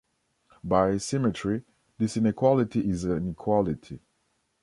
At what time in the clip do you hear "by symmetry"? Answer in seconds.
0.63-1.63